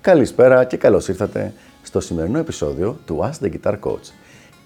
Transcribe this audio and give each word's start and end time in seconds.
Καλησπέρα 0.00 0.64
και 0.64 0.76
καλώς 0.76 1.08
ήρθατε 1.08 1.52
στο 1.82 2.00
σημερινό 2.00 2.38
επεισόδιο 2.38 2.98
του 3.06 3.20
Ask 3.22 3.44
the 3.44 3.50
Guitar 3.52 3.78
Coach. 3.80 4.12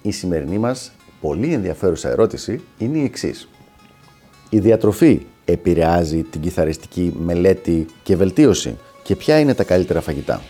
Η 0.03 0.11
σημερινή 0.11 0.59
μας 0.59 0.93
πολύ 1.21 1.53
ενδιαφέρουσα 1.53 2.09
ερώτηση 2.09 2.65
είναι 2.79 2.99
η 2.99 3.05
εξής. 3.05 3.49
Η 4.51 4.59
διατροφή 4.59 5.27
επηρεάζει 5.45 6.23
την 6.23 6.41
κιθαριστική 6.41 7.15
μελέτη 7.19 7.87
και 8.03 8.17
βελτίωση 8.17 8.79
και 9.03 9.17
ποια 9.17 9.39
είναι 9.39 9.55
τα 9.55 9.65
καλύτερα 9.65 10.01
φαγητά; 10.01 10.41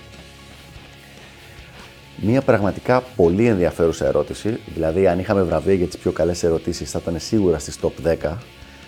Μία 2.20 2.42
πραγματικά 2.42 3.00
πολύ 3.00 3.46
ενδιαφέρουσα 3.46 4.06
ερώτηση, 4.06 4.58
δηλαδή 4.74 5.06
αν 5.06 5.18
είχαμε 5.18 5.42
βραβεία 5.42 5.74
για 5.74 5.86
τις 5.86 5.98
πιο 5.98 6.12
καλές 6.12 6.42
ερωτήσεις 6.42 6.90
θα 6.90 6.98
ήταν 7.02 7.18
σίγουρα 7.18 7.58
στις 7.58 7.78
top 7.82 8.06
10 8.06 8.36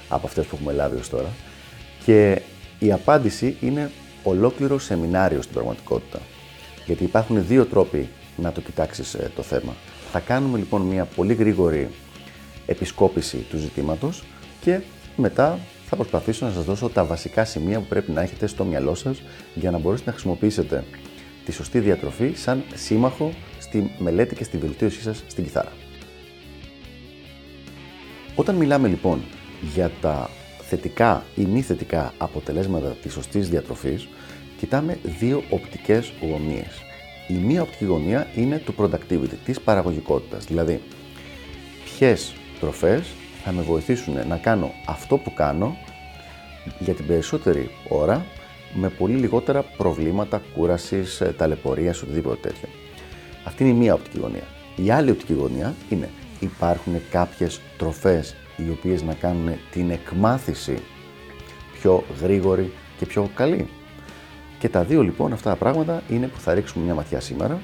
από 0.09 0.27
αυτές 0.27 0.47
που 0.47 0.57
έχουμε 0.57 0.73
λάβει 0.73 0.97
ως 0.97 1.09
τώρα 1.09 1.29
και 2.05 2.43
η 2.79 2.93
απάντηση 2.93 3.57
είναι 3.61 3.91
ολόκληρο 4.23 4.79
σεμινάριο 4.79 5.43
στην 5.43 5.55
πραγματικότητα. 5.55 6.19
Γιατί 6.87 7.05
υπάρχουν 7.05 7.47
δύο 7.47 7.65
τρόποι 7.65 8.09
να 8.37 8.53
το 8.53 8.61
κοιτάξεις 8.61 9.15
ε, 9.15 9.31
το 9.37 9.43
θέμα. 9.43 9.75
Θα 10.13 10.21
κάνουμε 10.21 10.59
λοιπόν 10.59 10.83
μια 10.83 11.05
πολύ 11.05 11.35
γρήγορη 11.35 11.89
επισκόπηση 12.67 13.37
του 13.37 13.59
ζητήματος 13.59 14.25
και 14.61 14.81
μετά 15.17 15.59
θα 15.87 15.97
προσπαθήσω 15.97 16.47
να 16.47 16.53
σας 16.53 16.65
δώσω 16.65 16.89
τα 16.89 17.05
βασικά 17.05 17.45
σημεία 17.45 17.79
που 17.79 17.87
πρέπει 17.87 18.11
να 18.11 18.21
έχετε 18.21 18.47
στο 18.47 18.65
μυαλό 18.65 18.95
σας 18.95 19.23
για 19.55 19.71
να 19.71 19.79
μπορέσετε 19.79 20.11
να 20.11 20.17
χρησιμοποιήσετε 20.17 20.85
τη 21.49 21.55
σωστή 21.55 21.79
διατροφή 21.81 22.33
σαν 22.35 22.65
σύμμαχο 22.75 23.33
στη 23.59 23.91
μελέτη 23.99 24.35
και 24.35 24.45
στη 24.45 24.57
βελτίωσή 24.57 25.01
σας 25.01 25.25
στην 25.27 25.45
κιθάρα. 25.45 25.73
Όταν 28.35 28.55
μιλάμε 28.55 28.89
λοιπόν 28.89 29.23
για 29.75 29.91
τα 30.01 30.31
θετικά 30.61 31.25
ή 31.35 31.45
μη 31.45 31.63
θετικά 31.63 32.13
αποτελέσματα 32.19 32.89
της 32.89 33.13
σωστής 33.13 33.49
διατροφής, 33.49 34.09
κοιτάμε 34.59 34.99
δύο 35.03 35.43
οπτικές 35.51 36.13
γωνίες. 36.21 36.83
Η 37.29 37.35
μία 37.35 37.63
οπτική 37.63 37.85
γωνία 37.85 38.27
είναι 38.37 38.59
του 38.59 38.75
productivity, 38.79 39.37
της 39.45 39.61
παραγωγικότητας, 39.61 40.45
δηλαδή 40.45 40.81
ποιες 41.85 42.35
τροφές 42.61 43.09
θα 43.45 43.53
με 43.53 43.63
βοηθήσουν 43.63 44.27
να 44.29 44.37
κάνω 44.37 44.73
αυτό 44.87 45.17
που 45.17 45.35
κάνω 45.35 45.77
για 46.79 46.95
την 46.95 47.07
περισσότερη 47.07 47.71
ώρα 47.89 48.27
με 48.75 48.89
πολύ 48.89 49.15
λιγότερα 49.15 49.63
προβλήματα 49.63 50.43
κούρασης, 50.55 51.21
ε, 51.21 51.35
ταλαιπωρίας, 51.37 52.03
οτιδήποτε 52.03 52.49
τέτοιο. 52.49 52.69
Αυτή 53.45 53.63
είναι 53.63 53.73
η 53.73 53.77
μία 53.77 53.95
οπτική 53.95 54.19
γωνία. 54.19 54.45
Η 54.77 54.91
άλλη 54.91 55.11
οπτική 55.11 55.33
γωνία 55.33 55.75
είναι 55.89 56.09
υπάρχουν 56.41 56.95
κάποιες 57.11 57.61
τροφές 57.79 58.35
οι 58.57 58.71
οποίες 58.71 59.03
να 59.03 59.15
κάνουν 59.15 59.53
την 59.71 59.91
εκμάθηση 59.91 60.79
πιο 61.81 62.05
γρήγορη 62.23 62.73
και 62.99 63.07
πιο 63.07 63.31
καλή. 63.35 63.69
Και 64.59 64.69
τα 64.69 64.85
δύο 64.85 65.03
λοιπόν 65.03 65.33
αυτά 65.33 65.51
τα 65.51 65.57
πράγματα 65.57 66.03
είναι 66.11 66.27
που 66.27 66.41
θα 66.41 66.55
ρίξουμε 66.55 66.85
μια 66.85 66.95
ματιά 66.95 67.21
σήμερα. 67.21 67.61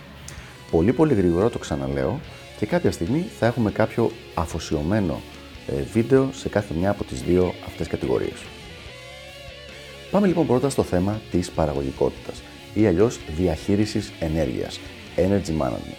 Πολύ 0.71 0.93
πολύ 0.93 1.15
γρήγορα 1.15 1.51
το 1.51 1.59
ξαναλέω 1.59 2.21
και 2.59 2.67
κάποια 2.67 2.93
στιγμή 2.93 3.27
θα 3.39 3.47
έχουμε 3.47 3.71
κάποιο 3.71 4.11
αφοσιωμένο 4.35 5.21
ε, 5.67 5.83
βίντεο 5.93 6.29
σε 6.33 6.49
κάθε 6.49 6.75
μια 6.75 6.91
από 6.91 7.05
τις 7.05 7.23
δύο 7.23 7.55
αυτές 7.67 7.87
κατηγορίες. 7.87 8.45
Πάμε 10.15 10.27
λοιπόν 10.27 10.47
πρώτα 10.47 10.69
στο 10.69 10.83
θέμα 10.83 11.21
της 11.31 11.51
παραγωγικότητας 11.51 12.43
ή 12.75 12.87
αλλιώς 12.87 13.21
διαχείρισης 13.37 14.13
ενέργειας, 14.21 14.81
energy 15.17 15.63
management. 15.63 15.97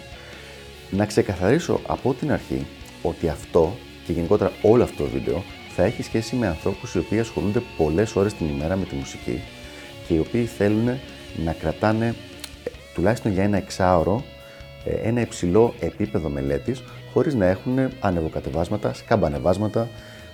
Να 0.90 1.06
ξεκαθαρίσω 1.06 1.80
από 1.86 2.14
την 2.14 2.32
αρχή 2.32 2.66
ότι 3.02 3.28
αυτό 3.28 3.76
και 4.06 4.12
γενικότερα 4.12 4.52
όλο 4.62 4.82
αυτό 4.82 5.02
το 5.02 5.10
βίντεο 5.10 5.42
θα 5.74 5.84
έχει 5.84 6.02
σχέση 6.02 6.36
με 6.36 6.46
ανθρώπους 6.46 6.94
οι 6.94 6.98
οποίοι 6.98 7.18
ασχολούνται 7.18 7.62
πολλές 7.76 8.16
ώρες 8.16 8.34
την 8.34 8.48
ημέρα 8.48 8.76
με 8.76 8.84
τη 8.84 8.94
μουσική 8.94 9.40
και 10.08 10.14
οι 10.14 10.18
οποίοι 10.18 10.44
θέλουν 10.44 10.98
να 11.44 11.52
κρατάνε 11.52 12.06
ε, 12.64 12.70
τουλάχιστον 12.94 13.32
για 13.32 13.42
ένα 13.42 13.56
εξάωρο 13.56 14.24
ε, 14.84 15.08
ένα 15.08 15.20
υψηλό 15.20 15.74
επίπεδο 15.80 16.28
μελέτης 16.28 16.82
χωρίς 17.12 17.34
να 17.34 17.46
έχουν 17.46 17.78
ανεβοκατεβάσματα, 18.00 18.94
σκαμπανεβάσματα 18.94 19.88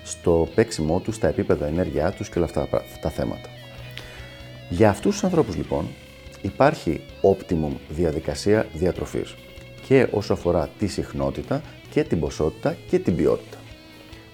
στο 0.05 0.49
παίξιμό 0.55 1.01
τους, 1.01 1.15
στα 1.15 1.29
επίπεδα 1.29 1.67
ενέργειά 1.67 2.11
τους 2.11 2.29
και 2.29 2.39
όλα 2.39 2.47
αυτά 2.47 2.69
τα 3.01 3.11
θέματα. 3.11 3.52
Για 4.73 4.91
αυτούς 4.91 5.13
τους 5.13 5.25
ανθρώπους 5.25 5.57
λοιπόν 5.57 5.89
υπάρχει 6.43 7.01
optimum 7.23 7.73
διαδικασία 7.89 8.67
διατροφής 8.75 9.35
και 9.87 10.09
όσο 10.11 10.33
αφορά 10.33 10.69
τη 10.79 10.87
συχνότητα 10.87 11.63
και 11.91 12.05
την 12.05 12.21
ποσότητα 12.21 12.77
και 12.89 12.99
την 12.99 13.17
ποιότητα. 13.17 13.57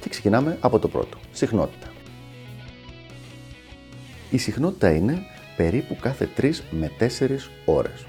Και 0.01 0.09
ξεκινάμε 0.09 0.57
από 0.61 0.79
το 0.79 0.89
πρώτο, 0.89 1.19
συχνότητα. 1.33 1.87
Η 4.31 4.39
συχνότητα 4.39 4.91
είναι 4.91 5.19
περίπου 5.57 5.97
κάθε 6.01 6.29
3 6.37 6.51
με 6.71 6.91
4 6.99 7.51
ώρες. 7.65 8.07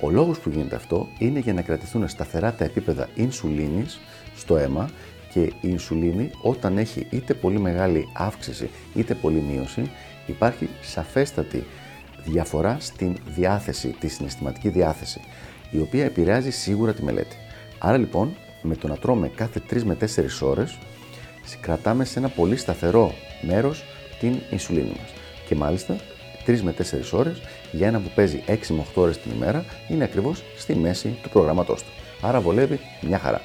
Ο 0.00 0.10
λόγος 0.10 0.38
που 0.38 0.48
γίνεται 0.48 0.76
αυτό 0.76 1.08
είναι 1.18 1.38
για 1.38 1.52
να 1.52 1.62
κρατηθούν 1.62 2.08
σταθερά 2.08 2.52
τα 2.52 2.64
επίπεδα 2.64 3.08
ινσουλίνης 3.14 4.00
στο 4.36 4.56
αίμα 4.56 4.90
και 5.32 5.40
η 5.40 5.54
ινσουλίνη 5.60 6.30
όταν 6.42 6.78
έχει 6.78 7.06
είτε 7.10 7.34
πολύ 7.34 7.58
μεγάλη 7.58 8.08
αύξηση 8.12 8.70
είτε 8.94 9.14
πολύ 9.14 9.40
μείωση 9.40 9.90
υπάρχει 10.26 10.68
σαφέστατη 10.80 11.64
διαφορά 12.24 12.76
στην 12.80 13.16
διάθεση, 13.26 13.94
τη 14.00 14.08
συναισθηματική 14.08 14.68
διάθεση, 14.68 15.20
η 15.70 15.78
οποία 15.78 16.04
επηρεάζει 16.04 16.50
σίγουρα 16.50 16.92
τη 16.94 17.02
μελέτη. 17.02 17.36
Άρα 17.78 17.96
λοιπόν, 17.96 18.36
με 18.62 18.76
το 18.76 18.88
να 18.88 18.96
τρώμε 18.96 19.28
κάθε 19.28 19.62
3 19.70 19.82
με 19.82 19.96
4 20.00 20.06
ώρες, 20.40 20.78
κρατάμε 21.60 22.04
σε 22.04 22.18
ένα 22.18 22.28
πολύ 22.28 22.56
σταθερό 22.56 23.14
μέρος 23.42 23.84
την 24.20 24.38
ινσουλίνη 24.50 24.88
μας. 25.00 25.12
Και 25.46 25.54
μάλιστα 25.54 25.96
3 26.46 26.60
με 26.60 26.72
4 26.72 27.12
ώρες 27.12 27.40
για 27.72 27.86
ένα 27.86 28.00
που 28.00 28.10
παίζει 28.14 28.42
6 28.46 28.74
με 28.74 28.80
8 28.80 29.02
ώρες 29.02 29.18
την 29.18 29.32
ημέρα 29.32 29.64
είναι 29.88 30.04
ακριβώς 30.04 30.42
στη 30.56 30.74
μέση 30.74 31.18
του 31.22 31.28
προγραμματός 31.28 31.82
του. 31.82 31.90
Άρα 32.20 32.40
βολεύει 32.40 32.80
μια 33.00 33.18
χαρά. 33.18 33.40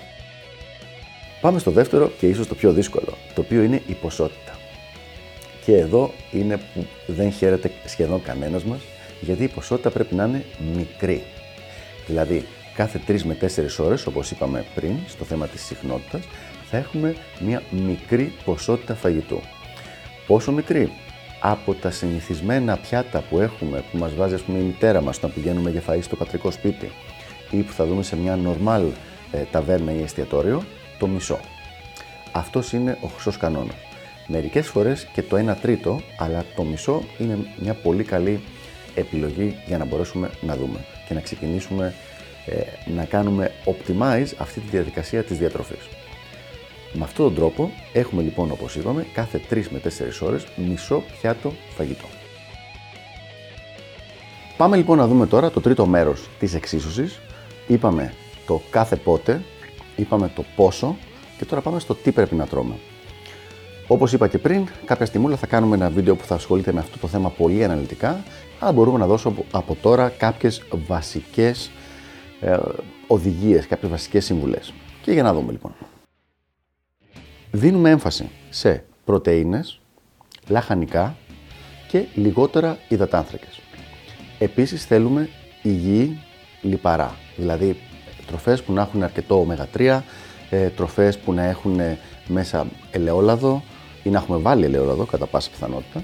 Πάμε 1.42 1.60
στο 1.60 1.72
δεύτερο 1.72 2.12
και 2.20 2.28
ίσως 2.28 2.48
το 2.48 2.56
πιο 2.56 2.74
δύσκολο, 2.74 3.18
το 3.34 3.42
οποίο 3.42 3.62
είναι 3.62 3.82
η 3.88 3.94
ποσότητα. 3.94 4.58
Και 5.68 5.78
εδώ 5.78 6.12
είναι 6.32 6.58
που 6.58 6.86
δεν 7.08 7.32
χαίρεται 7.32 7.72
σχεδόν 7.86 8.22
κανένας 8.22 8.64
μας, 8.64 8.80
γιατί 9.22 9.44
η 9.44 9.48
ποσότητα 9.48 9.90
πρέπει 9.90 10.16
να 10.16 10.24
είναι 10.24 10.46
μικρή. 10.76 11.24
Δηλαδή, 12.06 12.46
κάθε 12.76 13.02
3 13.08 13.24
με 13.24 13.34
4 13.34 13.80
ώρες, 13.80 14.06
όπως 14.06 14.32
είπαμε 14.32 14.66
πριν, 14.76 14.96
στο 15.08 15.24
θέμα 15.24 15.48
της 15.48 15.66
συχνότητας, 15.66 16.22
θα 16.70 16.78
έχουμε 16.78 17.16
μια 17.40 17.64
μικρή 17.72 18.34
ποσότητα 18.46 18.96
φαγητού. 18.96 19.42
Πόσο 20.28 20.52
μικρή; 20.52 20.92
Από 21.42 21.74
τα 21.74 21.92
συνηθισμένα 21.92 22.78
πιάτα 22.78 23.24
που 23.30 23.40
έχουμε, 23.40 23.84
που 23.92 23.98
μας 23.98 24.16
βάζει 24.16 24.34
ας 24.34 24.42
πούμε 24.42 24.60
η 24.60 24.64
μητέρα 24.64 25.02
μας 25.02 25.18
όταν 25.18 25.34
πηγαίνουμε 25.34 25.70
για 25.70 25.82
φαΐ 25.88 26.00
στο 26.02 26.16
πατρικό 26.16 26.52
σπίτι 26.52 26.92
ή 27.52 27.62
που 27.62 27.72
θα 27.72 27.86
δούμε 27.86 28.04
σε 28.04 28.16
μια 28.16 28.36
νορμάλ 28.36 28.84
ε, 29.32 29.42
ταβέρνα 29.52 29.92
ή 29.92 30.02
εστιατόριο, 30.02 30.64
το 31.00 31.08
μισό. 31.08 31.40
Αυτός 32.32 32.74
είναι 32.74 32.98
ο 33.02 33.08
χρυσός 33.08 33.38
κανόνας. 33.38 33.87
Μερικές 34.28 34.68
φορές 34.68 35.08
και 35.14 35.22
το 35.22 35.38
1 35.52 35.56
τρίτο, 35.62 36.02
αλλά 36.18 36.46
το 36.56 36.64
μισό 36.64 37.04
είναι 37.18 37.38
μια 37.62 37.74
πολύ 37.74 38.04
καλή 38.04 38.40
επιλογή 38.96 39.56
για 39.68 39.78
να 39.78 39.86
μπορέσουμε 39.86 40.30
να 40.42 40.56
δούμε 40.56 40.86
και 41.08 41.14
να 41.14 41.20
ξεκινήσουμε 41.20 41.94
ε, 42.46 42.92
να 42.96 43.06
κάνουμε 43.06 43.52
optimize 43.66 44.28
αυτή 44.38 44.60
τη 44.60 44.70
διαδικασία 44.70 45.24
της 45.24 45.38
διατροφής. 45.38 45.88
Με 46.94 47.04
αυτόν 47.04 47.26
τον 47.26 47.36
τρόπο 47.36 47.72
έχουμε 47.94 48.22
λοιπόν 48.22 48.52
όπως 48.52 48.76
είπαμε 48.76 49.06
κάθε 49.14 49.42
3 49.50 49.64
με 49.70 49.82
4 49.84 49.90
ώρες 50.22 50.46
μισό 50.56 51.04
πιάτο 51.20 51.54
φαγητό. 51.76 52.06
Πάμε 54.58 54.76
λοιπόν 54.76 54.98
να 54.98 55.08
δούμε 55.08 55.28
τώρα 55.28 55.52
το 55.52 55.62
τρίτο 55.62 55.86
μέρος 55.86 56.30
της 56.40 56.54
εξίσωσης. 56.54 57.20
Είπαμε 57.68 58.14
το 58.46 58.62
κάθε 58.70 58.96
πότε, 58.96 59.42
είπαμε 59.96 60.32
το 60.36 60.44
πόσο 60.56 60.96
και 61.38 61.46
τώρα 61.46 61.62
πάμε 61.62 61.80
στο 61.80 61.96
τι 61.96 62.12
πρέπει 62.12 62.36
να 62.36 62.48
τρώμε. 62.48 62.74
Όπως 63.88 64.14
είπα 64.14 64.28
και 64.28 64.38
πριν, 64.38 64.68
κάποια 64.86 65.06
στιγμή 65.06 65.36
θα 65.36 65.48
κάνουμε 65.48 65.76
ένα 65.76 65.90
βίντεο 65.90 66.16
που 66.16 66.26
θα 66.26 66.36
ασχολείται 66.36 66.72
με 66.72 66.80
αυτό 66.80 66.98
το 66.98 67.08
θέμα 67.08 67.30
πολύ 67.30 67.64
αναλυτικά, 67.64 68.24
αλλά 68.60 68.72
μπορούμε 68.72 68.98
να 68.98 69.08
δώσω 69.08 69.34
από 69.52 69.78
τώρα 69.82 70.10
κάποιες 70.10 70.64
βασικές 70.88 71.72
ε, 72.40 72.58
οδηγίες, 73.08 73.68
κάποιες 73.68 73.92
βασικές 73.92 74.26
συμβουλές. 74.26 74.74
Και 75.02 75.12
για 75.12 75.24
να 75.24 75.34
δούμε 75.34 75.52
λοιπόν. 75.52 75.72
Δίνουμε 77.52 77.90
έμφαση 77.90 78.30
σε 78.50 78.84
πρωτεΐνες, 79.06 79.80
λαχανικά 80.48 81.16
και 81.88 82.06
λιγότερα 82.14 82.78
υδατάνθρακες. 82.88 83.60
Επίσης 84.40 84.86
θέλουμε 84.86 85.30
υγιή 85.62 86.20
λιπαρά, 86.62 87.16
δηλαδή 87.38 87.78
τροφές 88.28 88.64
που 88.64 88.74
να 88.74 88.82
έχουν 88.82 89.04
αρκετό 89.04 89.48
ω3, 89.76 90.00
ε, 90.50 90.70
τροφές 90.70 91.18
που 91.18 91.34
να 91.34 91.44
έχουν 91.44 91.80
μέσα 92.28 92.68
ελαιόλαδο, 92.92 93.64
ή 94.08 94.10
να 94.10 94.18
έχουμε 94.18 94.38
βάλει 94.38 94.66
ελαιόλαδο 94.66 95.06
κατά 95.06 95.26
πάσα 95.26 95.50
πιθανότητα. 95.50 96.04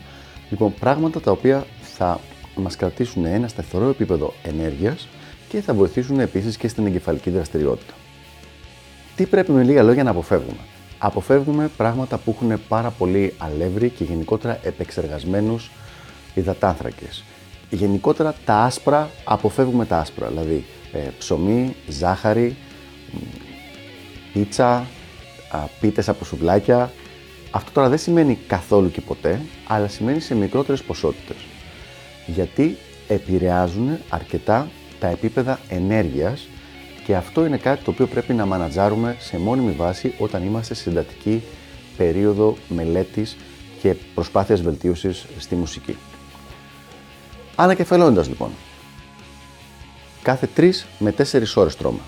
Λοιπόν, 0.49 0.73
πράγματα 0.73 1.21
τα 1.21 1.31
οποία 1.31 1.65
θα 1.81 2.19
μας 2.55 2.75
κρατήσουν 2.75 3.25
ένα 3.25 3.47
σταθερό 3.47 3.89
επίπεδο 3.89 4.33
ενέργειας 4.43 5.07
και 5.49 5.61
θα 5.61 5.73
βοηθήσουν 5.73 6.19
επίσης 6.19 6.57
και 6.57 6.67
στην 6.67 6.85
εγκεφαλική 6.85 7.29
δραστηριότητα. 7.29 7.93
Τι 9.15 9.25
πρέπει 9.25 9.51
με 9.51 9.63
λίγα 9.63 9.83
λόγια 9.83 10.03
να 10.03 10.09
αποφεύγουμε; 10.09 10.59
Αποφεύγουμε 10.97 11.69
πράγματα 11.77 12.17
που 12.17 12.35
έχουν 12.37 12.61
πάρα 12.67 12.89
πολύ 12.89 13.33
αλεύρι 13.37 13.89
και 13.89 14.03
γενικότερα 14.03 14.59
επεξεργασμένους 14.63 15.71
υδατάνθρακες. 16.33 17.23
Γενικότερα 17.69 18.35
τα 18.45 18.55
άσπρα, 18.55 19.09
αποφεύγουμε 19.23 19.85
τα 19.85 19.97
άσπρα, 19.97 20.27
δηλαδή 20.27 20.65
ε, 20.93 20.99
ψωμί, 21.17 21.75
ζάχαρη, 21.87 22.55
πίτσα, 24.33 24.85
πίτες 25.79 26.09
από 26.09 26.25
σουβλάκια. 26.25 26.91
Αυτό 27.55 27.71
τώρα 27.71 27.89
δεν 27.89 27.97
σημαίνει 27.97 28.39
καθόλου 28.47 28.91
και 28.91 29.01
ποτέ, 29.01 29.41
αλλά 29.67 29.87
σημαίνει 29.87 30.19
σε 30.19 30.35
μικρότερες 30.35 30.83
ποσότητες. 30.83 31.35
Γιατί 32.25 32.77
επηρεάζουν 33.07 33.97
αρκετά 34.09 34.69
τα 34.99 35.07
επίπεδα 35.07 35.59
ενέργειας 35.69 36.47
και 37.05 37.15
αυτό 37.15 37.45
είναι 37.45 37.57
κάτι 37.57 37.83
το 37.83 37.91
οποίο 37.91 38.07
πρέπει 38.07 38.33
να 38.33 38.45
μανατζάρουμε 38.45 39.15
σε 39.19 39.37
μόνιμη 39.37 39.71
βάση 39.71 40.13
όταν 40.17 40.45
είμαστε 40.45 40.73
σε 40.73 40.81
συντατική 40.81 41.43
περίοδο 41.97 42.57
μελέτης 42.67 43.37
και 43.81 43.95
προσπάθειας 44.13 44.61
βελτίωσης 44.61 45.25
στη 45.39 45.55
μουσική. 45.55 45.97
Ανακεφαλώνοντας 47.55 48.27
λοιπόν, 48.27 48.49
κάθε 50.21 50.49
3 50.57 50.71
με 50.99 51.11
4 51.11 51.55
ώρες 51.55 51.75
τρώμε. 51.75 51.99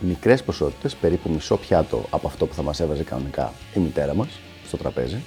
Μικρές 0.00 0.42
ποσότητες, 0.42 0.94
περίπου 0.94 1.30
μισό 1.30 1.56
πιάτο 1.56 2.04
από 2.10 2.26
αυτό 2.26 2.46
που 2.46 2.54
θα 2.54 2.62
μας 2.62 2.80
έβαζε 2.80 3.02
κανονικά 3.02 3.52
η 3.74 3.80
μητέρα 3.80 4.14
μας 4.14 4.40
στο 4.66 4.76
τραπέζι 4.76 5.22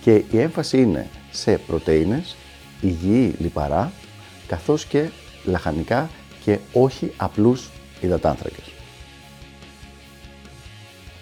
και 0.00 0.24
η 0.30 0.40
έμφαση 0.40 0.82
είναι 0.82 1.08
σε 1.30 1.58
πρωτεΐνες, 1.58 2.36
υγιή 2.80 3.34
λιπαρά, 3.38 3.92
καθώς 4.46 4.84
και 4.84 5.10
λαχανικά 5.44 6.10
και 6.44 6.58
όχι 6.72 7.12
απλούς 7.16 7.70
υδατάνθρακες. 8.00 8.72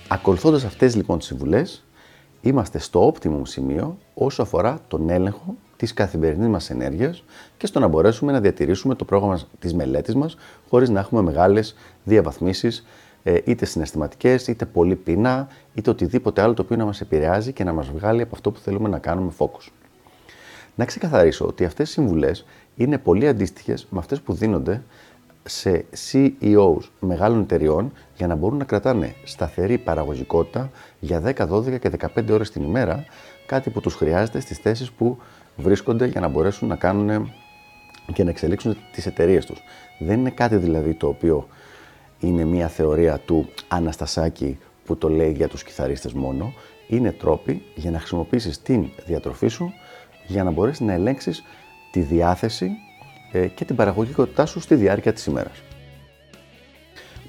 Ακολουθώντας 0.08 0.64
αυτές 0.64 0.96
λοιπόν 0.96 1.19
τις 1.19 1.26
συμβουλές, 1.26 1.84
είμαστε 2.40 2.78
στο 2.78 3.12
optimum 3.12 3.40
σημείο 3.43 3.99
όσο 4.14 4.43
αφορά 4.43 4.81
τον 4.88 5.11
έλεγχο 5.11 5.56
της 5.78 5.94
καθημερινής 5.94 6.48
μας 6.48 6.70
ενέργειας 6.70 7.25
και 7.56 7.66
στο 7.66 7.80
να 7.80 7.88
μπορέσουμε 7.88 8.32
να 8.32 8.40
διατηρήσουμε 8.40 8.94
το 8.94 9.04
πρόγραμμα 9.04 9.40
τη 9.58 9.75
μελέτη 9.75 10.16
μας 10.16 10.36
χωρίς 10.69 10.88
να 10.88 11.00
έχουμε 11.00 11.22
μεγάλες 11.22 11.75
διαβαθμίσεις, 12.04 12.86
ε, 13.22 13.38
είτε 13.44 13.64
συναισθηματικές, 13.64 14.46
είτε 14.46 14.64
πολύ 14.64 14.96
πείνα, 14.96 15.48
είτε 15.75 15.90
οτιδήποτε 15.90 16.42
άλλο 16.42 16.54
το 16.54 16.62
οποίο 16.62 16.76
να 16.76 16.84
μας 16.84 17.00
επηρεάζει 17.00 17.52
και 17.52 17.64
να 17.64 17.72
μας 17.72 17.90
βγάλει 17.90 18.22
από 18.22 18.34
αυτό 18.34 18.50
που 18.50 18.58
θέλουμε 18.58 18.88
να 18.88 18.98
κάνουμε 18.98 19.32
focus. 19.38 19.69
Να 20.75 20.84
ξεκαθαρίσω 20.84 21.46
ότι 21.46 21.64
αυτές 21.64 21.88
οι 21.88 21.92
συμβουλές 21.92 22.44
είναι 22.76 22.98
πολύ 22.98 23.28
αντίστοιχες 23.28 23.86
με 23.90 23.98
αυτές 23.98 24.20
που 24.20 24.32
δίνονται 24.32 24.82
σε 25.44 25.84
CEOs 26.10 26.82
μεγάλων 27.00 27.40
εταιριών 27.40 27.92
για 28.16 28.26
να 28.26 28.34
μπορούν 28.34 28.58
να 28.58 28.64
κρατάνε 28.64 29.14
σταθερή 29.25 29.78
παραγωγικότητα 29.78 30.70
για 31.00 31.22
10, 31.25 31.46
12 31.48 31.78
και 31.78 31.90
15 32.16 32.30
ώρες 32.30 32.50
την 32.50 32.62
ημέρα, 32.62 33.04
κάτι 33.46 33.70
που 33.70 33.80
τους 33.80 33.94
χρειάζεται 33.94 34.40
στις 34.40 34.58
θέσεις 34.58 34.90
που 34.90 35.19
βρίσκονται 35.58 36.06
για 36.06 36.20
να 36.20 36.28
μπορέσουν 36.28 36.69
να 36.69 36.76
κάνουν 36.76 37.32
και 38.12 38.25
να 38.25 38.31
εξελίξουν 38.31 38.76
τις 38.93 39.06
εταιρείες 39.06 39.46
τους. 39.46 39.62
Δεν 39.99 40.19
είναι 40.19 40.31
κάτι 40.31 40.56
δηλαδή 40.56 40.94
το 40.94 41.08
οποίο 41.08 41.49
είναι 42.20 42.44
μια 42.44 42.69
θεωρία 42.69 43.19
του 43.19 43.49
Αναστασάκη 43.69 44.58
που 44.84 44.96
το 44.96 45.08
λέει 45.08 45.32
για 45.32 45.49
τους 45.49 45.62
κιθαρίστες 45.62 46.12
μόνο. 46.12 46.52
Είναι 46.88 47.12
τρόποι 47.12 47.62
για 47.75 47.90
να 47.90 47.99
χρησιμοποιήσεις 47.99 48.62
την 48.62 48.88
διατροφή 49.06 49.49
σου 49.49 49.72
για 50.26 50.44
να 50.44 50.50
μπορέσεις 50.50 50.81
να 50.81 50.93
ελέγξεις 50.93 51.43
τη 51.90 52.00
διάθεση 52.00 52.70
ε, 53.32 53.46
και 53.46 53.64
την 53.64 53.76
παραγωγικότητά 53.76 54.46
σου 54.46 54.61
στη 54.61 54.75
διάρκεια 54.75 55.12
της 55.12 55.26
ημέρας. 55.26 55.62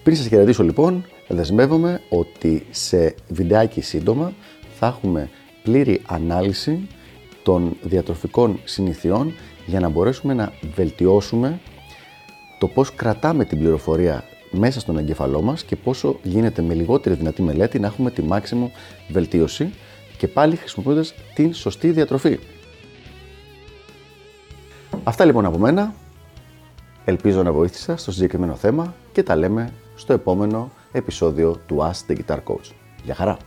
Πριν 0.03 0.15
σας 0.15 0.27
χαιρετήσω 0.27 0.63
λοιπόν, 0.63 1.05
δεσμεύομαι 1.27 2.01
ότι 2.09 2.65
σε 2.69 3.15
βιντεάκι 3.27 3.81
σύντομα 3.81 4.33
θα 4.79 4.87
έχουμε 4.87 5.29
πλήρη 5.63 6.01
ανάλυση 6.07 6.87
των 7.43 7.77
διατροφικών 7.81 8.59
συνηθιών 8.63 9.33
για 9.65 9.79
να 9.79 9.89
μπορέσουμε 9.89 10.33
να 10.33 10.53
βελτιώσουμε 10.75 11.59
το 12.59 12.67
πώς 12.67 12.93
κρατάμε 12.93 13.45
την 13.45 13.59
πληροφορία 13.59 14.23
μέσα 14.51 14.79
στον 14.79 14.97
εγκεφαλό 14.97 15.41
μας 15.41 15.63
και 15.63 15.75
πόσο 15.75 16.19
γίνεται 16.23 16.61
με 16.61 16.73
λιγότερη 16.73 17.15
δυνατή 17.15 17.41
μελέτη 17.41 17.79
να 17.79 17.87
έχουμε 17.87 18.11
τη 18.11 18.21
μάξιμο 18.21 18.71
βελτίωση 19.09 19.73
και 20.17 20.27
πάλι 20.27 20.55
χρησιμοποιώντας 20.55 21.13
την 21.33 21.53
σωστή 21.53 21.91
διατροφή. 21.91 22.39
Αυτά 25.03 25.25
λοιπόν 25.25 25.45
από 25.45 25.57
μένα. 25.57 25.93
Ελπίζω 27.05 27.43
να 27.43 27.51
βοήθησα 27.51 27.97
στο 27.97 28.11
συγκεκριμένο 28.11 28.55
θέμα 28.55 28.93
και 29.11 29.23
τα 29.23 29.35
λέμε 29.35 29.73
στο 29.95 30.13
επόμενο 30.13 30.71
επεισόδιο 30.91 31.61
του 31.67 31.77
Ask 31.77 32.11
the 32.11 32.17
Guitar 32.17 32.37
Coach. 32.43 32.71
Γεια 33.03 33.15
χαρά! 33.15 33.37